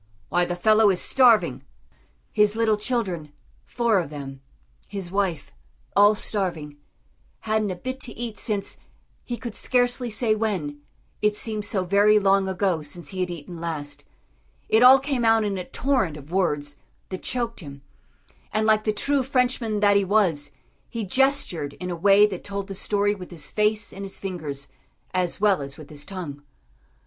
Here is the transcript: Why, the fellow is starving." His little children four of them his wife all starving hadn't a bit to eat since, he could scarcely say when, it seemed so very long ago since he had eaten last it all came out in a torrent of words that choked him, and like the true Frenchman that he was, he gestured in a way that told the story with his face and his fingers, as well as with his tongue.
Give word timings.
Why, 0.29 0.45
the 0.45 0.55
fellow 0.55 0.89
is 0.89 0.99
starving." 0.99 1.63
His 2.31 2.55
little 2.55 2.75
children 2.75 3.33
four 3.67 3.99
of 3.99 4.09
them 4.09 4.41
his 4.87 5.11
wife 5.11 5.51
all 5.95 6.15
starving 6.15 6.77
hadn't 7.41 7.69
a 7.69 7.75
bit 7.75 7.99
to 7.99 8.13
eat 8.13 8.35
since, 8.39 8.77
he 9.23 9.37
could 9.37 9.53
scarcely 9.53 10.09
say 10.09 10.33
when, 10.33 10.79
it 11.21 11.35
seemed 11.35 11.65
so 11.65 11.85
very 11.85 12.17
long 12.17 12.47
ago 12.49 12.81
since 12.81 13.09
he 13.09 13.19
had 13.19 13.29
eaten 13.29 13.61
last 13.61 14.03
it 14.69 14.81
all 14.81 14.97
came 14.97 15.23
out 15.23 15.43
in 15.43 15.55
a 15.59 15.65
torrent 15.69 16.17
of 16.17 16.31
words 16.31 16.77
that 17.09 17.21
choked 17.21 17.59
him, 17.59 17.83
and 18.51 18.65
like 18.65 18.85
the 18.85 18.91
true 18.93 19.21
Frenchman 19.21 19.81
that 19.81 19.97
he 19.97 20.03
was, 20.03 20.49
he 20.89 21.05
gestured 21.05 21.73
in 21.73 21.91
a 21.91 21.95
way 21.95 22.25
that 22.25 22.43
told 22.43 22.65
the 22.65 22.73
story 22.73 23.13
with 23.13 23.29
his 23.29 23.51
face 23.51 23.93
and 23.93 24.03
his 24.03 24.17
fingers, 24.19 24.67
as 25.13 25.39
well 25.39 25.61
as 25.61 25.77
with 25.77 25.91
his 25.91 26.07
tongue. 26.07 26.41